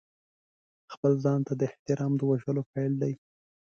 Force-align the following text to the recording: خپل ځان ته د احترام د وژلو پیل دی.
خپل 0.93 1.11
ځان 1.23 1.39
ته 1.47 1.53
د 1.59 1.61
احترام 1.69 2.11
د 2.17 2.21
وژلو 2.29 2.61
پیل 2.71 2.93
دی. 3.01 3.13